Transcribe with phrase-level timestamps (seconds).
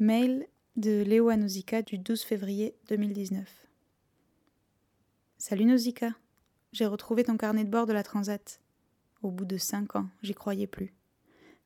[0.00, 3.66] Mail de Léo à Nausicaa du 12 février 2019.
[5.38, 6.12] Salut Nausicaa,
[6.70, 8.60] j'ai retrouvé ton carnet de bord de la Transat.
[9.24, 10.94] Au bout de cinq ans, j'y croyais plus.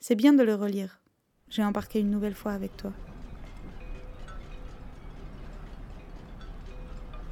[0.00, 1.02] C'est bien de le relire.
[1.50, 2.94] J'ai embarqué une nouvelle fois avec toi.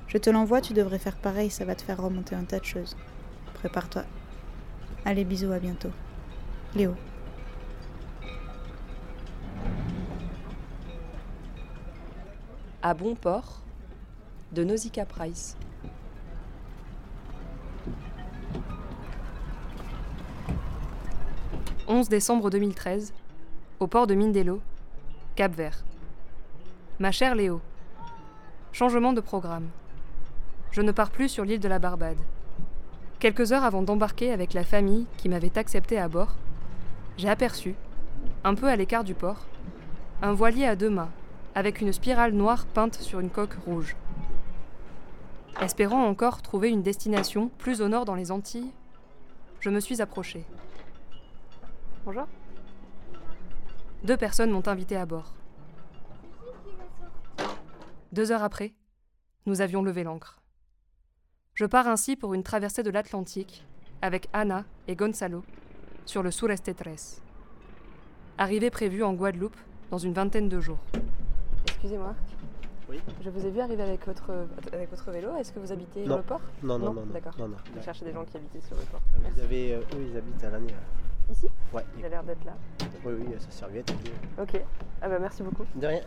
[0.06, 2.64] Je te l'envoie, tu devrais faire pareil, ça va te faire remonter un tas de
[2.66, 2.94] choses.
[3.54, 4.04] Prépare-toi.
[5.06, 5.92] Allez, bisous, à bientôt.
[6.74, 6.94] Léo.
[12.82, 13.60] À bon port
[14.52, 15.54] de Nausicaa Price.
[21.88, 23.12] «11 décembre 2013,
[23.80, 24.62] au port de Mindelo,
[25.36, 25.84] Cap Vert.
[26.98, 27.60] Ma chère Léo,
[28.72, 29.68] changement de programme.
[30.70, 32.16] Je ne pars plus sur l'île de la Barbade.
[33.18, 36.34] Quelques heures avant d'embarquer avec la famille qui m'avait accepté à bord,
[37.18, 37.74] j'ai aperçu,
[38.42, 39.44] un peu à l'écart du port,
[40.22, 41.10] un voilier à deux mâts
[41.60, 43.94] avec une spirale noire peinte sur une coque rouge.
[45.60, 48.72] Espérant encore trouver une destination plus au nord dans les Antilles,
[49.60, 50.46] je me suis approchée.
[52.06, 52.26] Bonjour.
[54.04, 55.34] Deux personnes m'ont invité à bord.
[58.12, 58.72] Deux heures après,
[59.44, 60.40] nous avions levé l'ancre.
[61.52, 63.66] Je pars ainsi pour une traversée de l'Atlantique
[64.00, 65.44] avec Anna et Gonzalo
[66.06, 66.94] sur le Sureste 3.
[68.38, 69.58] Arrivée prévue en Guadeloupe
[69.90, 70.80] dans une vingtaine de jours.
[71.80, 72.14] Excusez-moi.
[72.90, 73.00] Oui.
[73.24, 75.34] Je vous ai vu arriver avec votre, avec votre vélo.
[75.36, 76.08] Est-ce que vous habitez Non.
[76.08, 77.12] dans le port Non, non, non, non.
[77.12, 77.34] D'accord.
[77.38, 77.56] non, non.
[77.74, 79.00] Je cherchais des gens qui habitaient sur le port.
[79.14, 79.40] Vous Merci.
[79.40, 80.74] avez, euh, eux, ils habitent à l'année.
[81.30, 81.84] Ici Ouais.
[81.98, 82.54] Il a l'air d'être là.
[83.04, 83.90] Oui, oui, ça serviette.
[83.90, 84.42] et tout.
[84.42, 84.60] Ok.
[85.00, 85.64] Ah bah merci beaucoup.
[85.74, 86.02] De rien.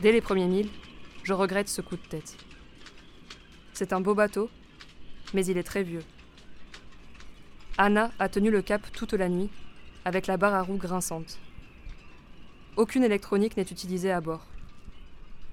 [0.00, 0.70] Dès les premiers milles,
[1.22, 2.36] je regrette ce coup de tête.
[3.72, 4.50] C'est un beau bateau,
[5.34, 6.02] mais il est très vieux.
[7.78, 9.48] Anna a tenu le cap toute la nuit,
[10.04, 11.38] avec la barre à roues grinçante.
[12.76, 14.44] Aucune électronique n'est utilisée à bord.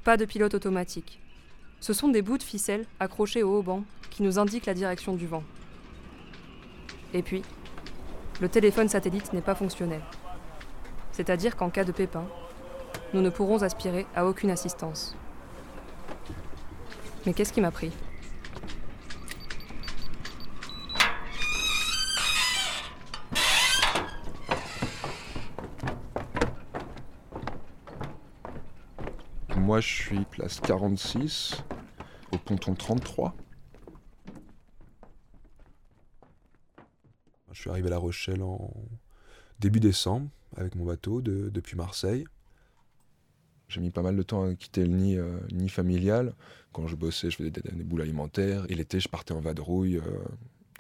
[0.03, 1.21] Pas de pilote automatique.
[1.79, 5.13] Ce sont des bouts de ficelle accrochés au haut banc qui nous indiquent la direction
[5.13, 5.43] du vent.
[7.13, 7.41] Et puis,
[8.41, 10.01] le téléphone satellite n'est pas fonctionnel.
[11.13, 12.25] C'est-à-dire qu'en cas de pépin,
[13.13, 15.15] nous ne pourrons aspirer à aucune assistance.
[17.25, 17.91] Mais qu'est-ce qui m'a pris?
[29.59, 31.63] Moi, je suis place 46,
[32.31, 33.35] au ponton 33.
[37.51, 38.73] Je suis arrivé à La Rochelle en
[39.59, 42.25] début décembre avec mon bateau de- depuis Marseille.
[43.67, 46.33] J'ai mis pas mal de temps à quitter le nid, euh, familial.
[46.71, 48.65] Quand je bossais, je faisais des, boules alimentaires.
[48.69, 50.23] Et l'été, je partais en vadrouille euh,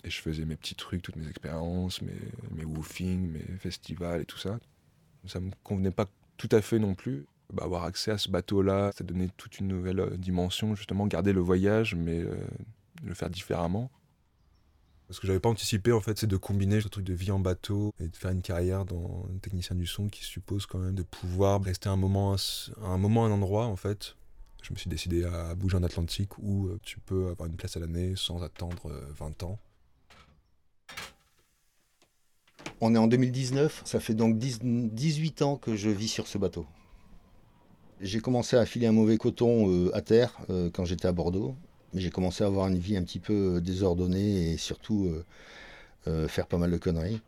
[0.05, 2.15] et je faisais mes petits trucs, toutes mes expériences, mes,
[2.51, 4.57] mes mes festivals et tout ça.
[5.27, 6.07] Ça me convenait pas
[6.37, 7.27] tout à fait non plus.
[7.53, 11.33] Bah, avoir accès à ce bateau-là, ça donnait toute une nouvelle euh, dimension, justement, garder
[11.33, 12.35] le voyage, mais euh,
[13.03, 13.89] le faire différemment.
[15.11, 17.39] Ce que j'avais pas anticipé, en fait, c'est de combiner ce truc de vie en
[17.39, 20.93] bateau et de faire une carrière dans un technicien du son qui suppose quand même
[20.93, 24.15] de pouvoir rester un moment, à un moment, à un endroit, en fait.
[24.61, 27.75] Je me suis décidé à bouger en Atlantique où euh, tu peux avoir une place
[27.75, 29.57] à l'année sans attendre euh, 20 ans.
[32.81, 36.37] On est en 2019, ça fait donc 10 18 ans que je vis sur ce
[36.37, 36.67] bateau.
[38.01, 41.55] J'ai commencé à filer un mauvais coton euh, à terre euh, quand j'étais à Bordeaux,
[41.93, 45.11] mais j'ai commencé à avoir une vie un petit peu euh, désordonnée et surtout
[46.27, 47.21] faire pas mal de conneries.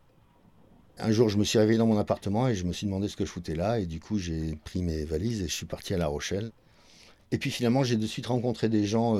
[0.97, 3.15] Un jour, je me suis réveillé dans mon appartement et je me suis demandé ce
[3.15, 5.93] que je foutais là, et du coup, j'ai pris mes valises et je suis parti
[5.93, 6.51] à La Rochelle.
[7.31, 9.15] Et puis finalement, j'ai de suite rencontré des gens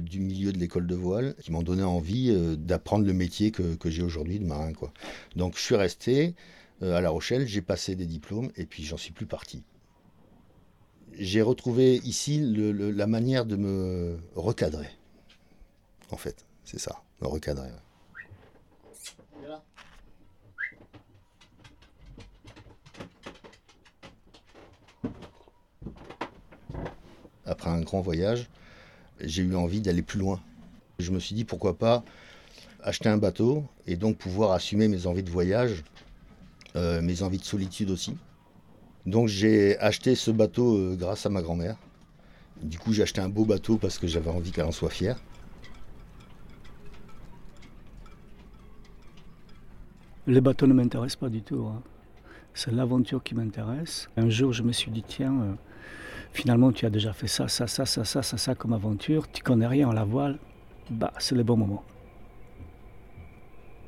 [0.00, 4.02] du milieu de l'école de voile qui m'ont donné envie d'apprendre le métier que, j'ai
[4.02, 4.72] aujourd'hui de marin.
[5.36, 6.34] Donc je suis resté
[6.80, 9.62] à La Rochelle, j'ai passé des diplômes et puis j'en suis plus parti.
[11.18, 14.88] J'ai retrouvé ici la manière de me recadrer.
[16.10, 17.68] En fait, c'est ça, me recadrer.
[27.46, 28.48] Après un grand voyage,
[29.20, 30.40] j'ai eu envie d'aller plus loin.
[30.98, 32.02] Je me suis dit pourquoi pas
[32.82, 35.84] acheter un bateau et donc pouvoir assumer mes envies de voyage,
[36.76, 38.16] euh, mes envies de solitude aussi.
[39.06, 41.76] Donc j'ai acheté ce bateau euh, grâce à ma grand-mère.
[42.62, 45.18] Du coup j'ai acheté un beau bateau parce que j'avais envie qu'elle en soit fière.
[50.26, 51.66] Les bateaux ne m'intéressent pas du tout.
[51.66, 51.82] hein.
[52.54, 54.08] C'est l'aventure qui m'intéresse.
[54.16, 55.54] Un jour, je me suis dit, tiens, euh,
[56.32, 59.30] finalement, tu as déjà fait ça, ça, ça, ça, ça, ça, comme aventure.
[59.30, 60.38] Tu connais rien en la voile.
[60.88, 61.82] Bah, c'est le bon moment.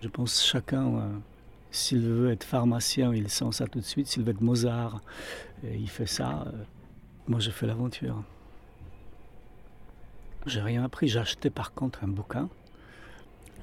[0.02, 1.08] Je pense chacun, euh,
[1.76, 4.06] s'il veut être pharmacien, il sent ça tout de suite.
[4.06, 5.00] S'il veut être Mozart,
[5.62, 6.44] il fait ça.
[6.46, 6.50] Euh,
[7.28, 8.22] moi, je fais l'aventure.
[10.46, 11.08] J'ai rien appris.
[11.08, 12.44] J'ai acheté par contre un bouquin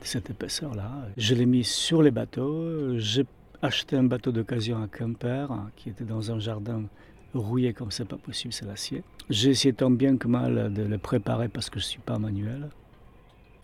[0.01, 1.07] de cette épaisseur-là.
[1.17, 2.97] Je l'ai mis sur les bateaux.
[2.97, 3.25] J'ai
[3.61, 6.83] acheté un bateau d'occasion à Quimper qui était dans un jardin
[7.33, 9.03] rouillé comme c'est pas possible, c'est l'acier.
[9.29, 12.19] J'ai essayé tant bien que mal de le préparer parce que je ne suis pas
[12.19, 12.69] manuel.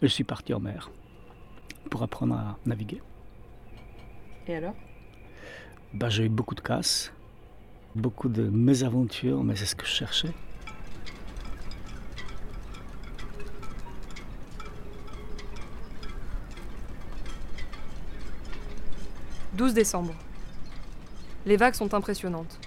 [0.01, 0.89] Je suis parti en mer
[1.91, 3.01] pour apprendre à naviguer.
[4.49, 4.73] Et alors?
[5.93, 7.13] Bah, J'ai eu beaucoup de casses,
[7.95, 10.33] beaucoup de mésaventures, mais c'est ce que je cherchais.
[19.53, 20.15] 12 décembre.
[21.45, 22.59] Les vagues sont impressionnantes.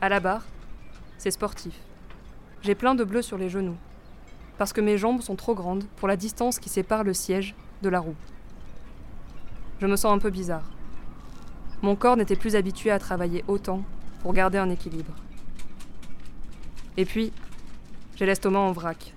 [0.00, 0.44] À la barre,
[1.16, 1.74] c'est sportif.
[2.62, 3.76] J'ai plein de bleu sur les genoux,
[4.58, 7.88] parce que mes jambes sont trop grandes pour la distance qui sépare le siège de
[7.88, 8.16] la roue.
[9.82, 10.62] Je me sens un peu bizarre.
[11.82, 13.82] Mon corps n'était plus habitué à travailler autant
[14.20, 15.12] pour garder un équilibre.
[16.96, 17.32] Et puis,
[18.14, 19.12] j'ai l'estomac en vrac.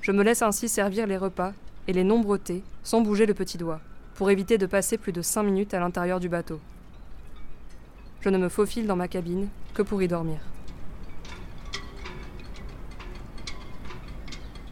[0.00, 1.54] Je me laisse ainsi servir les repas
[1.88, 3.80] et les nombreux thés sans bouger le petit doigt
[4.14, 6.60] pour éviter de passer plus de 5 minutes à l'intérieur du bateau.
[8.20, 10.38] Je ne me faufile dans ma cabine que pour y dormir.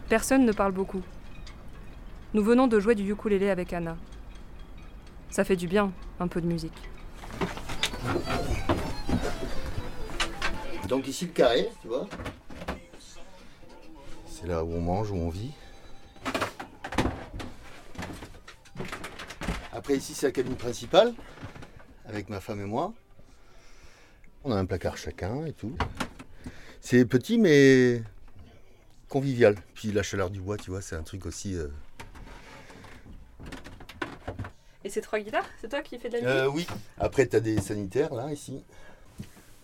[0.07, 1.01] Personne ne parle beaucoup.
[2.33, 3.97] Nous venons de jouer du ukulélé avec Anna.
[5.29, 6.73] Ça fait du bien, un peu de musique.
[10.87, 12.07] Donc ici le carré, tu vois.
[14.25, 15.51] C'est là où on mange, où on vit.
[19.73, 21.13] Après ici c'est la cabine principale,
[22.05, 22.93] avec ma femme et moi.
[24.43, 25.75] On a un placard chacun et tout.
[26.81, 28.01] C'est petit mais
[29.09, 29.55] convivial.
[29.73, 31.55] Puis la chaleur du bois, tu vois, c'est un truc aussi.
[31.55, 31.67] Euh,
[34.87, 36.67] et ces trois guitares, c'est toi qui fais de la musique euh, Oui.
[36.97, 38.63] Après, tu as des sanitaires là, ici.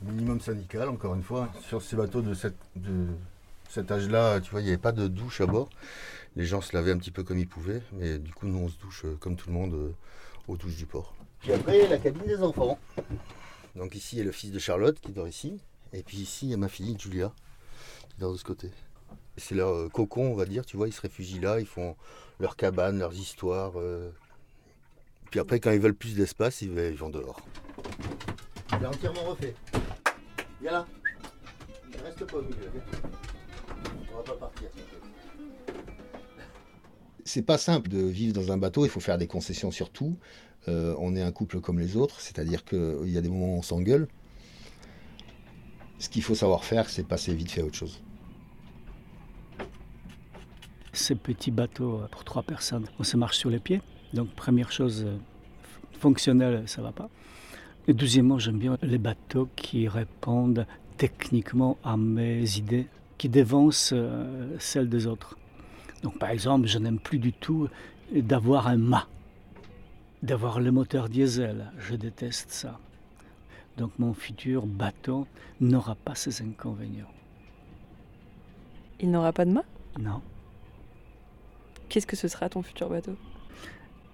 [0.02, 1.50] Minimum syndical, encore une fois.
[1.68, 2.36] Sur ces bateaux de,
[2.76, 3.08] de
[3.70, 5.70] cet âge-là, tu vois, il n'y avait pas de douche à bord
[6.36, 8.68] les gens se lavaient un petit peu comme ils pouvaient, mais du coup, nous, on
[8.68, 9.94] se douche euh, comme tout le monde euh,
[10.48, 11.16] aux douches du port.
[11.40, 12.80] Puis après, la cabine des enfants.
[13.76, 15.60] Donc ici, il y a le fils de Charlotte qui dort ici.
[15.92, 17.32] Et puis ici, il y a ma fille, Julia,
[18.10, 18.72] qui dort de ce côté.
[19.38, 21.96] C'est leur cocon, on va dire, tu vois, ils se réfugient là, ils font
[22.40, 23.74] leur cabane, leurs histoires.
[25.34, 27.42] Puis après, quand ils veulent plus d'espace, ils vont dehors.
[28.70, 29.56] Il est entièrement refait.
[30.62, 30.88] Viens là.
[32.04, 32.56] reste pas au milieu.
[34.12, 34.70] On va pas partir
[37.26, 40.20] c'est pas simple de vivre dans un bateau, il faut faire des concessions sur tout.
[40.68, 43.58] Euh, on est un couple comme les autres, c'est-à-dire qu'il y a des moments où
[43.58, 44.08] on s'engueule.
[45.98, 48.04] Ce qu'il faut savoir faire, c'est passer vite fait à autre chose.
[50.92, 53.82] Ces petits bateaux euh, pour trois personnes, on se marche sur les pieds.
[54.14, 55.18] Donc première chose, euh,
[56.00, 57.10] fonctionnelle, ça va pas.
[57.88, 60.66] Et deuxièmement, j'aime bien les bateaux qui répondent
[60.98, 62.88] techniquement à mes idées,
[63.18, 63.94] qui dévancent
[64.60, 65.38] celles des autres.
[66.04, 67.68] Donc par exemple, je n'aime plus du tout
[68.14, 69.08] d'avoir un mât,
[70.22, 71.72] d'avoir le moteur diesel.
[71.80, 72.80] Je déteste ça.
[73.78, 75.28] Donc mon futur bateau
[75.60, 77.12] n'aura pas ces inconvénients.
[79.00, 79.66] Il n'aura pas de mât?
[80.00, 80.22] Non.
[81.90, 83.18] Qu'est-ce que ce sera ton futur bateau?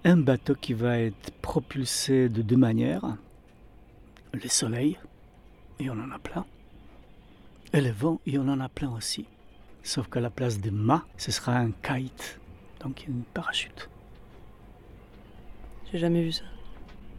[0.05, 3.17] Un bateau qui va être propulsé de deux manières.
[4.31, 4.97] Le soleil,
[5.79, 6.45] et on en a plein.
[7.73, 9.25] Et le vent, et on en a plein aussi.
[9.83, 12.39] Sauf qu'à la place de mât, ce sera un kite,
[12.79, 13.89] donc une parachute.
[15.91, 16.45] J'ai jamais vu ça.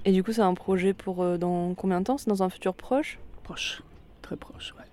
[0.07, 2.17] Et du coup, c'est un projet pour euh, dans combien de temps?
[2.17, 3.19] C'est dans un futur proche?
[3.43, 3.83] Proche,
[4.23, 4.85] très proche, ouais.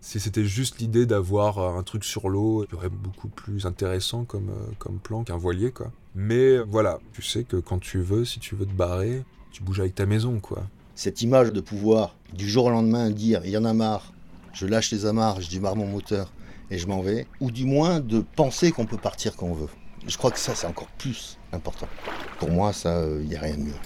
[0.00, 3.66] Si c'était juste l'idée d'avoir euh, un truc sur l'eau, il y aurait beaucoup plus
[3.66, 5.92] intéressant comme, euh, comme plan qu'un voilier, quoi.
[6.20, 9.22] Mais voilà, tu sais que quand tu veux, si tu veux te barrer,
[9.52, 10.64] tu bouges avec ta maison, quoi.
[10.96, 14.12] Cette image de pouvoir, du jour au lendemain, dire il y en a marre,
[14.52, 16.32] je lâche les amarres, je démarre mon moteur
[16.72, 19.68] et je m'en vais, ou du moins de penser qu'on peut partir quand on veut.
[20.08, 21.86] Je crois que ça, c'est encore plus important.
[22.40, 23.80] Pour moi, ça, il euh, n'y a rien de mieux.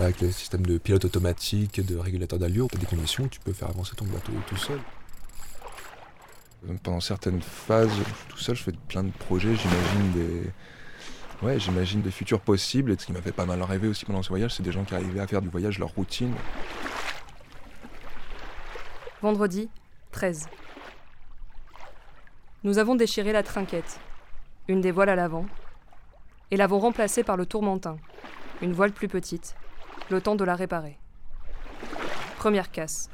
[0.00, 3.52] Avec les systèmes de pilote automatique, de régulateur d'allure, tu as des conditions tu peux
[3.52, 4.80] faire avancer ton bateau tout seul.
[6.82, 7.92] Pendant certaines phases,
[8.28, 10.50] tout seul, je fais plein de projets, j'imagine des.
[11.42, 12.92] Ouais, j'imagine des futurs possibles.
[12.92, 14.84] Et ce qui m'a fait pas mal rêver aussi pendant ce voyage, c'est des gens
[14.84, 16.32] qui arrivaient à faire du voyage leur routine.
[19.20, 19.68] Vendredi
[20.12, 20.48] 13.
[22.64, 24.00] Nous avons déchiré la trinquette,
[24.66, 25.44] une des voiles à l'avant,
[26.50, 27.98] et l'avons remplacée par le tourmentin,
[28.62, 29.56] une voile plus petite,
[30.10, 30.98] le temps de la réparer.
[32.38, 33.08] Première casse.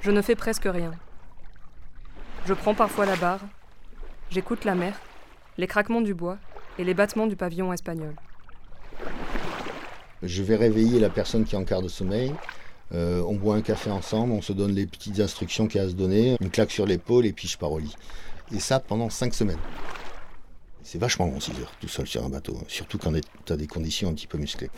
[0.00, 0.92] Je ne fais presque rien.
[2.46, 3.40] Je prends parfois la barre,
[4.30, 4.98] j'écoute la mer,
[5.58, 6.38] les craquements du bois
[6.78, 8.14] et les battements du pavillon espagnol.
[10.22, 12.34] Je vais réveiller la personne qui est en quart de sommeil.
[12.92, 15.88] Euh, on boit un café ensemble, on se donne les petites instructions qu'il a à
[15.88, 17.94] se donner, une claque sur l'épaule et puis je pars au lit.
[18.52, 19.60] Et ça pendant cinq semaines.
[20.92, 23.12] C'est vachement long 6 heures tout seul sur un bateau, surtout quand
[23.44, 24.70] tu as des conditions un petit peu musclées.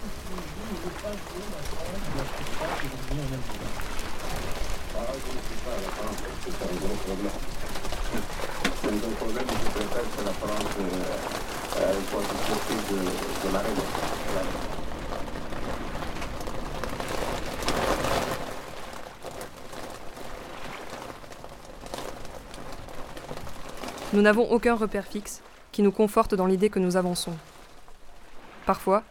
[24.13, 25.41] Nous n'avons aucun repère fixe
[25.73, 27.33] qui nous conforte dans l'idée que nous avançons.
[28.67, 29.03] Parfois,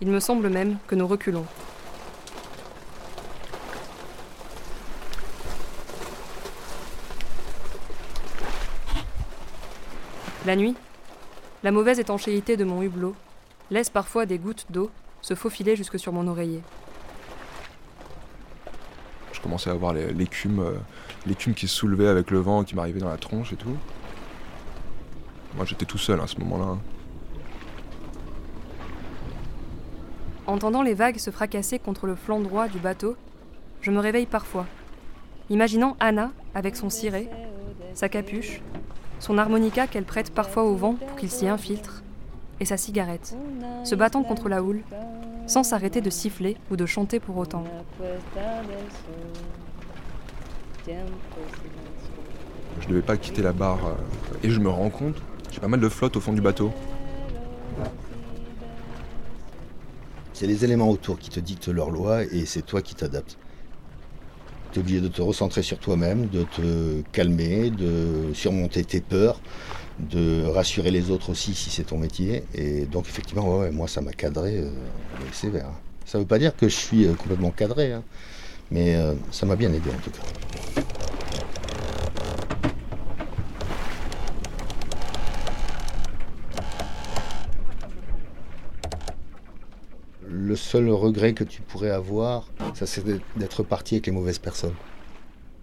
[0.00, 1.44] il me semble même que nous reculons.
[10.46, 10.74] La nuit,
[11.62, 13.14] la mauvaise étanchéité de mon hublot
[13.70, 14.90] laisse parfois des gouttes d'eau
[15.20, 16.62] se faufiler jusque sur mon oreiller.
[19.32, 20.78] Je commençais à voir l'écume, euh,
[21.26, 23.76] l'écume qui se soulevait avec le vent, qui m'arrivait dans la tronche et tout.
[25.58, 26.76] Moi j'étais tout seul à ce moment-là.
[30.46, 33.16] Entendant les vagues se fracasser contre le flanc droit du bateau,
[33.80, 34.66] je me réveille parfois,
[35.50, 37.28] imaginant Anna avec son ciré,
[37.92, 38.62] sa capuche,
[39.18, 42.04] son harmonica qu'elle prête parfois au vent pour qu'il s'y infiltre,
[42.60, 43.36] et sa cigarette,
[43.82, 44.82] se battant contre la houle,
[45.48, 47.64] sans s'arrêter de siffler ou de chanter pour autant.
[50.86, 50.92] Je
[52.86, 55.80] ne devais pas quitter la barre, euh, et je me rends compte, j'ai pas mal
[55.80, 56.72] de flotte au fond du bateau.
[60.32, 63.36] C'est les éléments autour qui te dictent leurs lois et c'est toi qui t'adaptes.
[64.72, 69.40] Tu es obligé de te recentrer sur toi-même, de te calmer, de surmonter tes peurs,
[69.98, 72.44] de rassurer les autres aussi si c'est ton métier.
[72.54, 74.70] Et donc effectivement, ouais, moi ça m'a cadré euh,
[75.32, 75.70] sévère.
[76.04, 78.02] Ça ne veut pas dire que je suis euh, complètement cadré, hein,
[78.70, 80.82] mais euh, ça m'a bien aidé en tout cas.
[90.48, 93.04] Le seul regret que tu pourrais avoir, ça c'est
[93.36, 94.72] d'être parti avec les mauvaises personnes.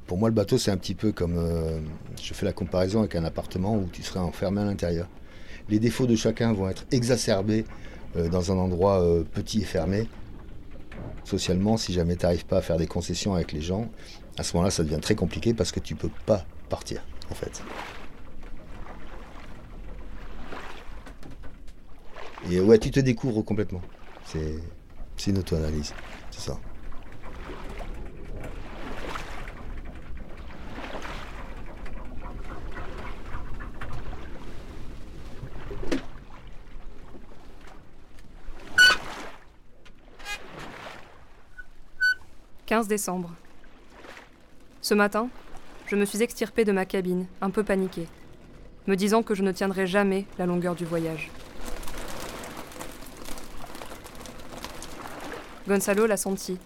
[0.06, 1.38] Pour moi, le bateau, c'est un petit peu comme.
[1.40, 1.80] Euh,
[2.22, 5.08] je fais la comparaison avec un appartement où tu serais enfermé à l'intérieur.
[5.70, 7.66] Les défauts de chacun vont être exacerbés
[8.16, 10.08] euh, dans un endroit euh, petit et fermé.
[11.24, 13.90] Socialement, si jamais tu n'arrives pas à faire des concessions avec les gens,
[14.38, 17.64] à ce moment-là, ça devient très compliqué parce que tu peux pas partir, en fait.
[22.52, 23.82] Et ouais, tu te découvres complètement.
[25.18, 25.94] C'est une auto-analyse,
[26.32, 26.60] c'est ça.
[42.66, 43.32] 15 décembre.
[44.82, 45.30] Ce matin,
[45.88, 48.08] je me suis extirpée de ma cabine, un peu paniquée,
[48.88, 51.32] me disant que je ne tiendrais jamais la longueur du voyage.
[55.68, 56.58] Gonzalo l'a senti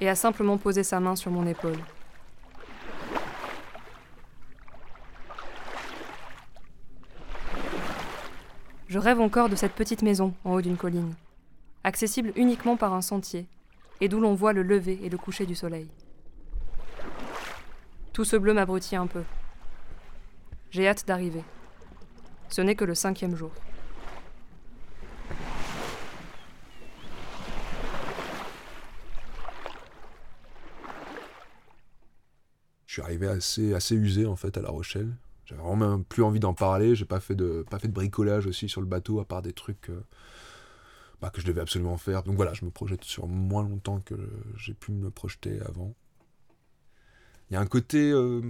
[0.00, 1.78] et a simplement posé sa main sur mon épaule.
[8.88, 11.14] Je rêve encore de cette petite maison en haut d'une colline,
[11.84, 13.46] accessible uniquement par un sentier
[14.00, 15.88] et d'où l'on voit le lever et le coucher du soleil.
[18.14, 19.22] Tout ce bleu m'abrutit un peu.
[20.70, 21.42] J'ai hâte d'arriver.
[22.48, 23.50] Ce n'est que le cinquième jour.
[32.88, 35.14] Je suis arrivé assez, assez usé en fait à La Rochelle.
[35.44, 36.94] J'avais vraiment même plus envie d'en parler.
[36.94, 39.52] J'ai pas fait de pas fait de bricolage aussi sur le bateau à part des
[39.52, 40.02] trucs euh,
[41.20, 42.22] bah, que je devais absolument faire.
[42.22, 44.14] Donc voilà, je me projette sur moins longtemps que
[44.56, 45.94] j'ai pu me projeter avant.
[47.50, 48.10] Il y a un côté.
[48.10, 48.40] Euh,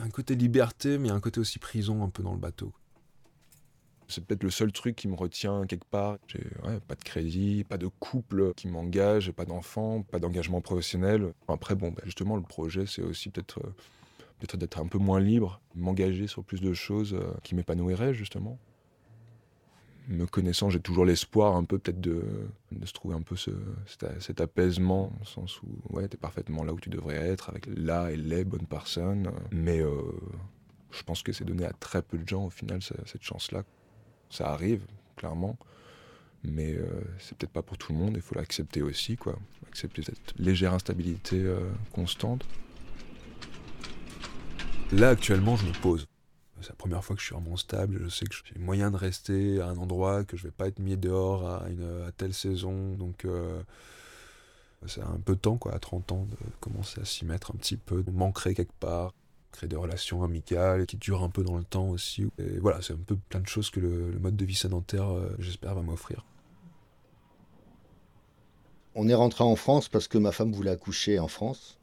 [0.00, 2.40] un côté liberté, mais il y a un côté aussi prison un peu dans le
[2.40, 2.72] bateau.
[4.08, 6.18] C'est peut-être le seul truc qui me retient quelque part.
[6.28, 6.44] J'ai
[6.86, 11.32] pas de crédit, pas de couple qui m'engage, pas d'enfant, pas d'engagement professionnel.
[11.48, 13.74] Après, bon, bah, justement, le projet, c'est aussi peut-être euh,
[14.38, 18.58] peut d'être un peu moins libre, m'engager sur plus de choses euh, qui m'épanouiraient, justement
[20.08, 22.22] me connaissant, j'ai toujours l'espoir un peu peut-être de,
[22.84, 26.80] se trouver un peu cet, apaisement, au sens où ouais, tu es parfaitement là où
[26.80, 29.30] tu devrais être, avec là et les bonnes personnes.
[29.50, 29.90] Mais euh,
[30.90, 33.64] je pense que c'est donné à très peu de gens au final, cette chance-là.
[34.30, 34.82] Ça arrive,
[35.16, 35.56] clairement.
[36.44, 36.86] Mais euh,
[37.18, 39.38] c'est peut-être pas pour tout le monde, il faut l'accepter aussi, quoi.
[39.66, 41.60] Accepter cette légère instabilité euh,
[41.92, 42.46] constante.
[44.92, 46.06] Là, actuellement, je me pose.
[46.60, 48.00] C'est la première fois que je suis vraiment stable.
[48.04, 50.78] Je sais que j'ai moyen de rester à un endroit, que je vais pas être
[50.78, 52.94] mis dehors à, une, telle saison.
[52.94, 53.60] Donc, euh,
[54.86, 57.58] c'est un peu de temps, quoi, à 30 ans, de commencer à s'y mettre un
[57.58, 58.04] petit peu.
[58.06, 59.12] On manquerait quelque part.
[59.52, 62.26] Créer des relations amicales qui durent un peu dans le temps aussi.
[62.38, 65.34] Et voilà, c'est un peu plein de choses que le, mode de vie sédentaire, euh,
[65.38, 66.24] j'espère, va m'offrir.
[68.94, 71.78] On est rentré en France parce que ma femme voulait accoucher en France.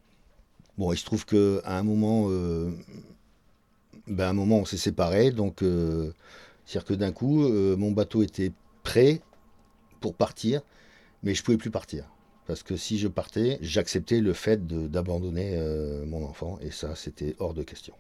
[0.78, 2.72] Bon, il se trouve qu'à un moment, euh,
[4.08, 5.32] ben, à un moment, on s'est séparés.
[5.32, 6.12] Donc, euh,
[6.66, 8.52] c'est-à-dire que d'un coup, mon bateau était
[8.84, 9.22] prêt
[10.00, 10.62] pour partir,
[11.22, 12.06] mais je pouvais plus partir.
[12.46, 17.36] Parce que si je partais, j'acceptais le fait d'abandonner euh, mon enfant, et ça, c'était
[17.40, 17.94] hors de question.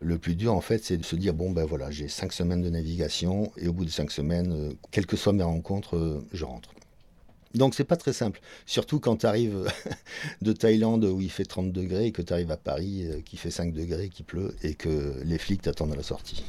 [0.00, 2.62] Le plus dur, en fait, c'est de se dire bon, ben voilà, j'ai cinq semaines
[2.62, 6.26] de navigation, et au bout de cinq semaines, euh, quelles que soient mes rencontres, euh,
[6.32, 6.70] je rentre.
[7.54, 9.66] Donc c'est pas très simple, surtout quand tu arrives
[10.40, 13.50] de Thaïlande où il fait 30 degrés et que tu arrives à Paris qui fait
[13.50, 16.44] 5 degrés, qui pleut et que les flics t'attendent à la sortie.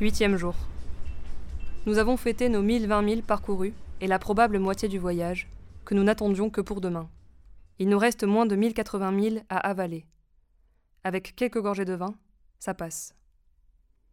[0.00, 0.54] Huitième jour.
[1.84, 5.46] Nous avons fêté nos 1020 milles parcourus et la probable moitié du voyage,
[5.84, 7.10] que nous n'attendions que pour demain.
[7.78, 10.06] Il nous reste moins de 1080 milles à avaler.
[11.04, 12.14] Avec quelques gorgées de vin,
[12.58, 13.14] ça passe.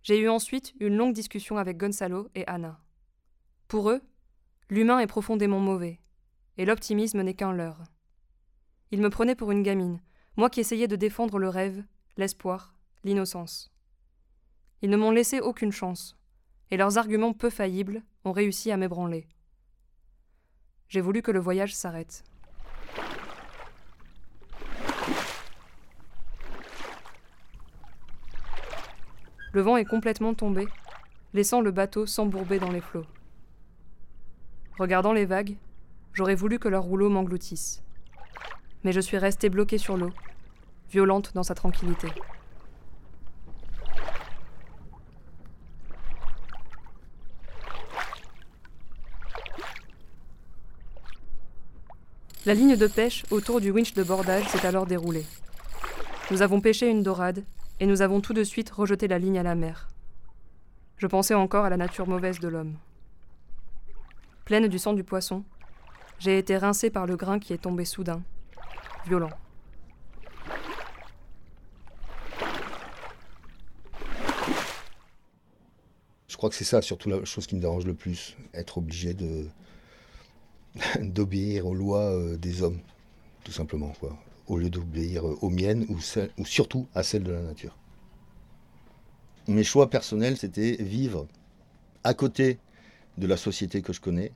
[0.03, 2.82] J'ai eu ensuite une longue discussion avec Gonzalo et Anna.
[3.70, 4.01] Pour eux,
[4.70, 6.01] l'humain est profondément mauvais,
[6.58, 7.86] et l'optimisme n'est qu'un leurre.
[8.91, 10.01] Ils me prenaient pour une gamine,
[10.36, 11.82] moi qui essayais de défendre le rêve,
[12.17, 12.74] l'espoir,
[13.06, 13.72] l'innocence.
[14.81, 16.15] Ils ne m'ont laissé aucune chance,
[16.69, 19.27] et leurs arguments peu faillibles ont réussi à m'ébranler.
[20.88, 22.24] J'ai voulu que le voyage s'arrête.
[29.51, 30.67] Le vent est complètement tombé,
[31.34, 33.08] laissant le bateau s'embourber dans les flots.
[34.78, 35.56] Regardant les vagues,
[36.13, 37.82] j'aurais voulu que leur rouleau m'engloutisse.
[38.84, 40.12] Mais je suis restée bloquée sur l'eau,
[40.91, 42.10] violente dans sa tranquillité.
[52.47, 55.25] La ligne de pêche autour du winch de bordage s'est alors déroulée.
[56.31, 57.43] Nous avons pêché une dorade
[57.81, 59.89] et nous avons tout de suite rejeté la ligne à la mer.
[60.95, 62.75] Je pensais encore à la nature mauvaise de l'homme.
[64.45, 65.43] Pleine du sang du poisson,
[66.19, 68.23] j'ai été rincée par le grain qui est tombé soudain,
[69.05, 69.31] violent.
[76.29, 79.13] Je crois que c'est ça surtout la chose qui me dérange le plus, être obligé
[79.13, 79.47] de
[81.01, 82.79] d'obéir aux lois euh, des hommes,
[83.43, 84.17] tout simplement, quoi.
[84.47, 85.97] Au lieu d'obéir euh, aux miennes ou,
[86.37, 87.77] ou surtout à celles de la nature.
[89.47, 91.27] Mes choix personnels, c'était vivre
[92.03, 92.59] à côté
[93.17, 94.31] de la société que je connais,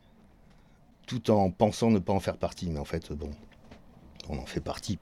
[1.05, 2.69] tout en pensant ne pas en faire partie.
[2.69, 3.31] Mais en fait, bon,
[4.29, 4.99] on en fait partie.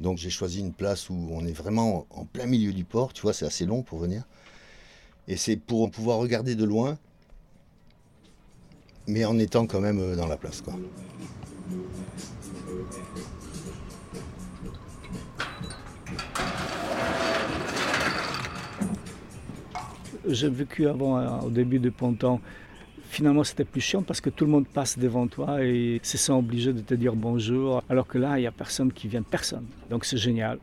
[0.00, 3.22] Donc j'ai choisi une place où on est vraiment en plein milieu du port, tu
[3.22, 4.24] vois, c'est assez long pour venir.
[5.28, 6.98] Et c'est pour pouvoir regarder de loin,
[9.06, 10.60] mais en étant quand même euh, dans la place.
[10.60, 10.74] Quoi.
[20.26, 22.40] J'ai vécu avant, euh, au début de Ponton.
[23.10, 26.32] Finalement, c'était plus chiant parce que tout le monde passe devant toi et se sent
[26.32, 27.82] obligé de te dire bonjour.
[27.88, 29.66] Alors que là, il n'y a personne qui vient, personne.
[29.90, 30.58] Donc c'est génial.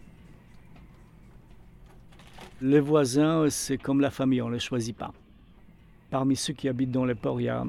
[2.62, 5.14] Les voisins, c'est comme la famille, on ne les choisit pas.
[6.10, 7.64] Parmi ceux qui habitent dans les ports, il y a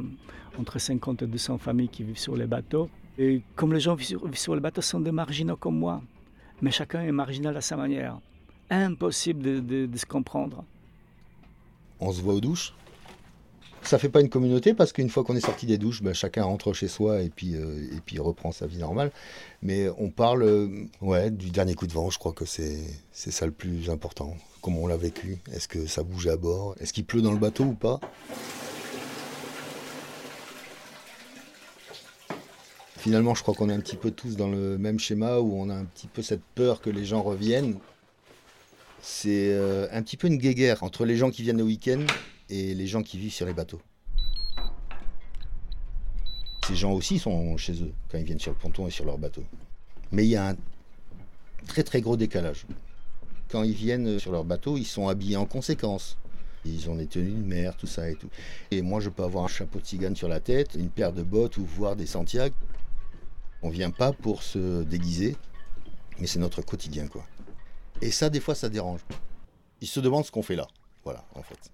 [0.58, 2.88] entre 50 et 200 familles qui vivent sur les bateaux.
[3.18, 6.02] Et comme les gens vivent sur, les bateaux sont des marginaux comme moi,
[6.60, 8.18] mais chacun est marginal à sa manière.
[8.70, 10.64] Impossible de- se comprendre.
[12.00, 12.72] On se voit aux douches?
[13.82, 16.44] Ça fait pas une communauté parce qu'une fois qu'on est sorti des douches, ben, chacun
[16.44, 19.10] rentre chez soi et puis, euh, et puis reprend sa vie normale.
[19.60, 20.68] Mais on parle euh,
[21.00, 22.78] ouais, du dernier coup de vent, je crois que c'est
[23.12, 24.36] ça le plus important.
[24.62, 25.38] Comment on l'a vécu?
[25.52, 26.76] Est-ce que ça bouge à bord?
[26.78, 27.98] Est-ce qu'il pleut dans le bateau ou pas?
[33.02, 35.68] Finalement, je crois qu'on est un petit peu tous dans le même schéma où on
[35.70, 37.80] a un petit peu cette peur que les gens reviennent.
[39.00, 42.06] C'est euh, un petit peu une guéguerre entre les gens qui viennent le week-end
[42.48, 43.80] et les gens qui vivent sur les bateaux.
[46.64, 49.18] Ces gens aussi sont chez eux quand ils viennent sur le ponton et sur leur
[49.18, 49.42] bateau.
[50.12, 50.56] Mais il y a un
[51.66, 52.66] très très gros décalage.
[53.50, 56.18] Quand ils viennent sur leur bateau, ils sont habillés en conséquence.
[56.64, 58.28] Ils ont des tenues de mer, tout ça et tout.
[58.70, 61.24] Et moi, je peux avoir un chapeau de cigane sur la tête, une paire de
[61.24, 62.54] bottes ou voir des Santiago.
[63.62, 65.36] On vient pas pour se déguiser,
[66.18, 67.24] mais c'est notre quotidien, quoi.
[68.00, 69.00] Et ça, des fois, ça dérange.
[69.80, 70.66] Ils se demandent ce qu'on fait là.
[71.04, 71.70] Voilà, en fait.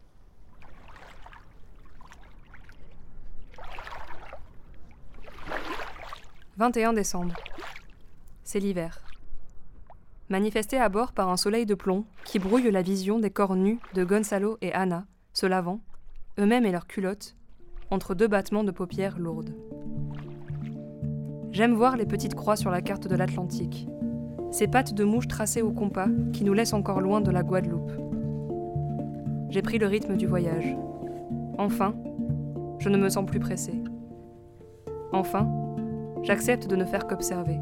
[6.58, 7.34] «21 décembre.
[8.44, 9.00] C'est l'hiver.
[10.28, 13.78] Manifesté à bord par un soleil de plomb qui brouille la vision des corps nus
[13.94, 15.80] de Gonzalo et Anna, se lavant,
[16.38, 17.36] eux-mêmes et leurs culottes,
[17.90, 19.54] entre deux battements de paupières lourdes.
[21.58, 23.88] J'aime voir les petites croix sur la carte de l'Atlantique,
[24.52, 27.90] ces pattes de mouche tracées au compas qui nous laissent encore loin de la Guadeloupe.
[29.50, 30.76] J'ai pris le rythme du voyage.
[31.58, 31.96] Enfin,
[32.78, 33.72] je ne me sens plus pressé.
[35.10, 35.48] Enfin,
[36.22, 37.58] j'accepte de ne faire qu'observer.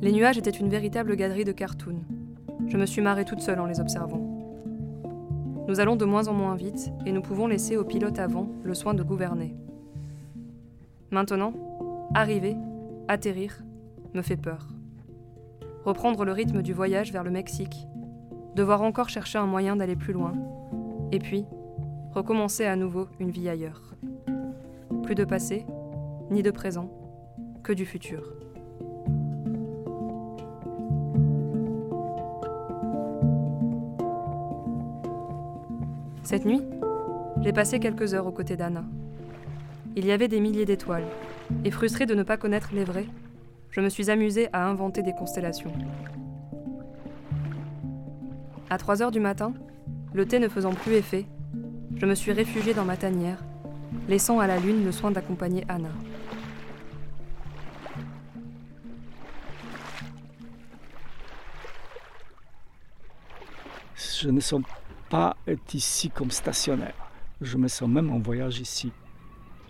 [0.00, 2.04] Les nuages étaient une véritable galerie de cartoons.
[2.68, 4.22] Je me suis marrée toute seule en les observant.
[5.66, 8.74] Nous allons de moins en moins vite et nous pouvons laisser au pilote avant le
[8.74, 9.56] soin de gouverner.
[11.14, 11.52] Maintenant,
[12.12, 12.56] arriver,
[13.06, 13.62] atterrir,
[14.14, 14.66] me fait peur.
[15.84, 17.86] Reprendre le rythme du voyage vers le Mexique,
[18.56, 20.32] devoir encore chercher un moyen d'aller plus loin,
[21.12, 21.44] et puis
[22.10, 23.94] recommencer à nouveau une vie ailleurs.
[25.04, 25.64] Plus de passé,
[26.32, 26.90] ni de présent,
[27.62, 28.34] que du futur.
[36.24, 36.62] Cette nuit,
[37.40, 38.82] j'ai passé quelques heures aux côtés d'Anna.
[39.96, 41.06] Il y avait des milliers d'étoiles,
[41.64, 43.06] et frustrée de ne pas connaître les vraies,
[43.70, 45.72] je me suis amusée à inventer des constellations.
[48.70, 49.54] À 3 heures du matin,
[50.12, 51.26] le thé ne faisant plus effet,
[51.96, 53.38] je me suis réfugiée dans ma tanière,
[54.08, 55.90] laissant à la lune le soin d'accompagner Anna.
[63.96, 64.62] Je ne sens
[65.08, 66.94] pas être ici comme stationnaire.
[67.40, 68.90] Je me sens même en voyage ici.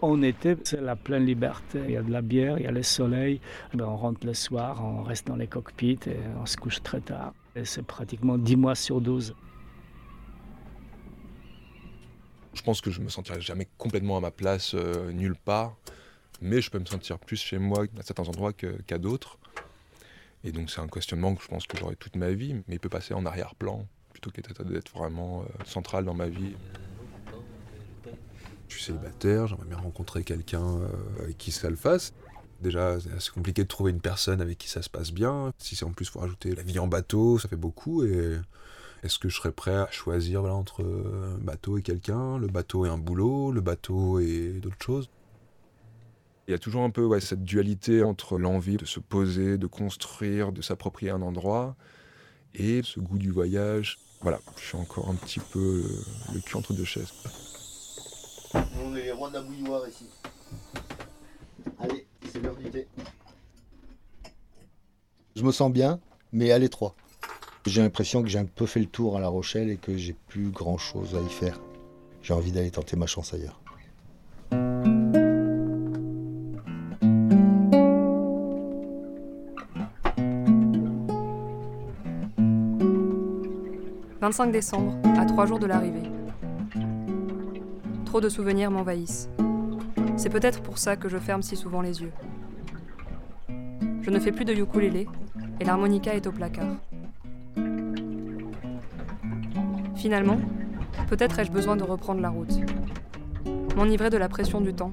[0.00, 1.80] En été, c'est la pleine liberté.
[1.86, 3.40] Il y a de la bière, il y a le soleil.
[3.72, 6.82] Eh ben, on rentre le soir, on reste dans les cockpits et on se couche
[6.82, 7.32] très tard.
[7.64, 9.34] C'est pratiquement 10 mois sur 12.
[12.54, 15.76] Je pense que je me sentirai jamais complètement à ma place euh, nulle part,
[16.40, 19.38] mais je peux me sentir plus chez moi à certains endroits qu'à d'autres.
[20.44, 22.80] Et donc c'est un questionnement que je pense que j'aurai toute ma vie, mais il
[22.80, 24.52] peut passer en arrière-plan plutôt qu'être
[24.94, 26.54] vraiment euh, central dans ma vie.
[28.74, 30.88] Je suis célibataire, j'aimerais bien rencontrer quelqu'un euh,
[31.22, 32.12] avec qui ça le fasse.
[32.60, 35.52] Déjà, c'est compliqué de trouver une personne avec qui ça se passe bien.
[35.58, 38.02] Si c'est en plus pour rajouter la vie en bateau, ça fait beaucoup.
[38.04, 38.36] Et
[39.04, 42.88] est-ce que je serais prêt à choisir entre un bateau et quelqu'un, le bateau et
[42.88, 45.08] un boulot, le bateau et d'autres choses?
[46.48, 50.50] Il y a toujours un peu cette dualité entre l'envie de se poser, de construire,
[50.50, 51.76] de s'approprier un endroit,
[52.54, 53.98] et ce goût du voyage.
[54.20, 57.12] Voilà, je suis encore un petit peu le, le cul entre deux chaises.
[58.54, 60.06] On est les rois de la bouilloire ici.
[61.80, 62.86] Allez, c'est l'heure du thé.
[65.34, 66.00] Je me sens bien,
[66.32, 66.94] mais à l'étroit.
[67.66, 70.12] J'ai l'impression que j'ai un peu fait le tour à La Rochelle et que j'ai
[70.12, 71.60] plus grand chose à y faire.
[72.22, 73.60] J'ai envie d'aller tenter ma chance ailleurs.
[84.20, 86.02] «25 décembre, à trois jours de l'arrivée.
[88.14, 89.28] Trop de souvenirs m'envahissent.
[90.16, 92.12] C'est peut-être pour ça que je ferme si souvent les yeux.
[93.48, 95.08] Je ne fais plus de ukulélé
[95.58, 96.76] et l'harmonica est au placard.
[99.96, 100.38] Finalement,
[101.08, 102.52] peut-être ai-je besoin de reprendre la route.
[103.74, 104.92] M'enivrer de la pression du temps,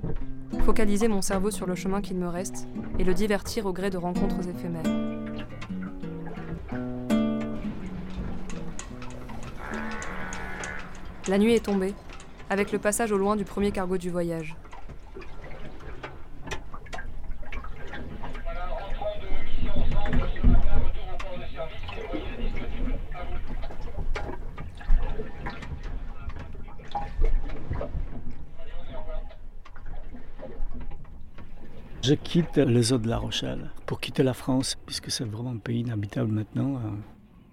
[0.65, 3.99] focaliser mon cerveau sur le chemin qu'il me reste et le divertir au gré de
[3.99, 4.81] rencontres éphémères.
[11.27, 11.93] La nuit est tombée,
[12.51, 14.57] avec le passage au loin du premier cargo du voyage.
[32.03, 35.57] Je quitte les eaux de La Rochelle pour quitter la France, puisque c'est vraiment un
[35.57, 36.81] pays inhabitable maintenant.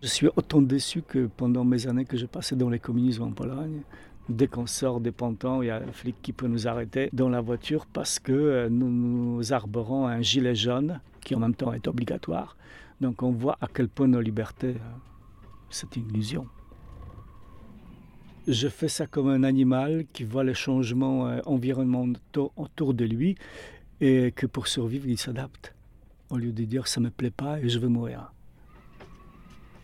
[0.02, 3.30] Je suis autant déçu que pendant mes années que j'ai passées dans les communismes en
[3.30, 3.82] Pologne.
[4.28, 7.30] Dès qu'on sort des pontons, il y a un flic qui peut nous arrêter dans
[7.30, 11.88] la voiture parce que nous, nous arborons un gilet jaune qui en même temps est
[11.88, 12.56] obligatoire.
[13.00, 14.74] Donc on voit à quel point nos libertés,
[15.70, 16.46] c'est une illusion.
[18.46, 23.36] Je fais ça comme un animal qui voit les changements environnementaux autour de lui
[24.00, 25.74] et que pour survivre, il s'adapte.
[26.30, 28.32] Au lieu de dire ça me plaît pas et je veux mourir.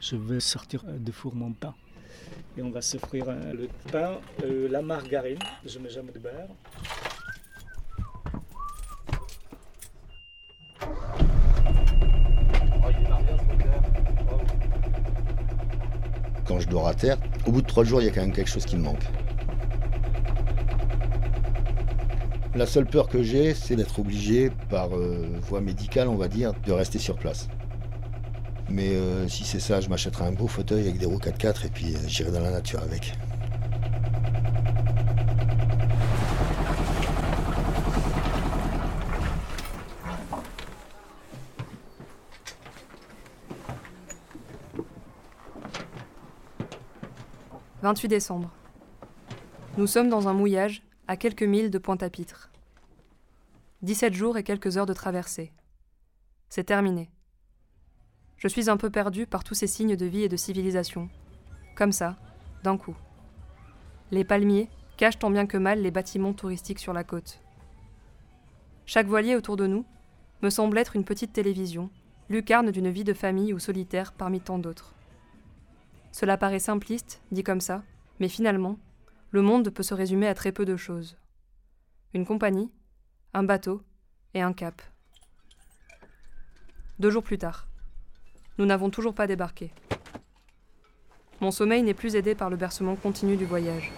[0.00, 1.74] Je vais sortir de four mon pain.
[2.57, 6.48] Et on va s'offrir le pain, euh, la margarine, je mets jamais de beurre.
[16.55, 18.33] quand je dors à terre, au bout de trois jours, il y a quand même
[18.33, 19.03] quelque chose qui me manque.
[22.55, 26.53] La seule peur que j'ai, c'est d'être obligé, par euh, voie médicale, on va dire,
[26.64, 27.48] de rester sur place.
[28.68, 31.68] Mais euh, si c'est ça, je m'achèterai un beau fauteuil avec des roues 4x4 et
[31.68, 33.14] puis euh, j'irai dans la nature avec.
[47.83, 48.50] «28 décembre.
[49.77, 52.50] Nous sommes dans un mouillage à quelques milles de Pointe-à-Pitre.
[53.83, 55.53] 17 jours et quelques heures de traversée.
[56.48, 57.11] C'est terminé.
[58.38, 61.09] Je suis un peu perdu par tous ces signes de vie et de civilisation.
[61.75, 62.16] Comme ça,
[62.62, 62.97] d'un coup.
[64.11, 67.40] Les palmiers cachent tant bien que mal les bâtiments touristiques sur la côte.
[68.87, 69.85] Chaque voilier autour de nous
[70.42, 71.90] me semble être une petite télévision,
[72.29, 74.94] lucarne d'une vie de famille ou solitaire parmi tant d'autres.
[76.12, 77.83] Cela paraît simpliste, dit comme ça,
[78.20, 78.79] mais finalement,
[79.31, 81.16] le monde peut se résumer à très peu de choses.
[82.12, 82.70] Une compagnie,
[83.33, 83.83] un bateau
[84.33, 84.81] et un cap.
[87.01, 87.66] Deux jours plus tard.
[88.57, 89.71] Nous n'avons toujours pas débarqué.
[91.40, 93.90] Mon sommeil n'est plus aidé par le bercement continu du voyage.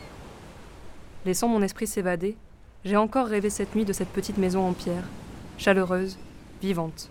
[1.27, 2.37] Laissant mon esprit s'évader,
[2.85, 5.05] j'ai encore rêvé cette nuit de cette petite maison en pierre,
[5.59, 6.16] chaleureuse,
[6.62, 7.11] vivante.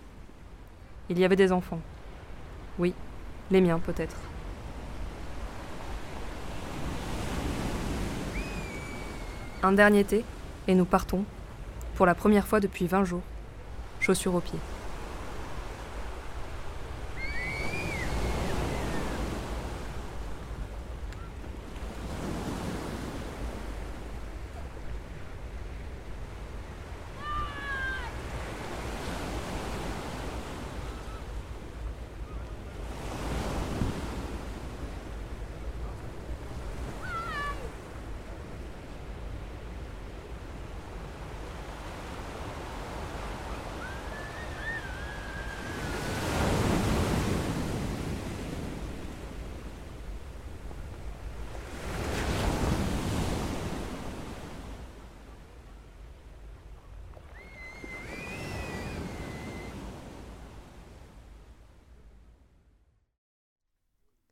[1.08, 1.80] Il y avait des enfants.
[2.78, 2.94] Oui,
[3.52, 4.16] les miens peut-être.
[9.62, 10.24] Un dernier thé,
[10.66, 11.24] et nous partons,
[11.94, 13.22] pour la première fois depuis 20 jours,
[14.00, 14.58] chaussures aux pieds.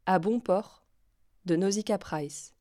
[0.06, 0.84] À bon port
[1.46, 2.52] de Nausicaa Price.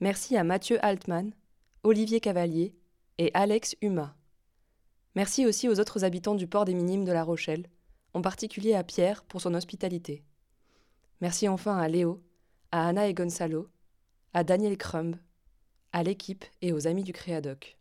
[0.00, 1.34] Merci à Mathieu Altman,
[1.82, 2.74] Olivier Cavalier
[3.18, 4.16] et Alex Huma.
[5.14, 7.66] Merci aussi aux autres habitants du port des Minimes de La Rochelle,
[8.14, 10.24] en particulier à Pierre pour son hospitalité.
[11.20, 12.24] Merci enfin à Léo,
[12.72, 13.68] à Anna et Gonzalo,
[14.32, 15.16] à Daniel Crumb,
[15.92, 17.76] à l'équipe et aux amis du Créadoc.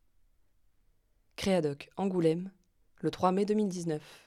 [1.37, 2.51] Créadoc Angoulême,
[2.99, 4.26] le 3 mai 2019.